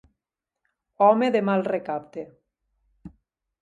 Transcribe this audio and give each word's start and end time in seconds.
Home 1.09 1.31
de 1.37 1.43
mal 1.51 1.69
recapte. 1.71 2.27